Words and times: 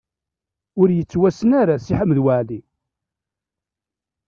Ur 0.79 0.87
yettwassen 0.93 1.51
ara 1.61 1.75
Si 1.85 1.93
Ḥmed 1.99 2.17
Waɛli. 2.25 2.59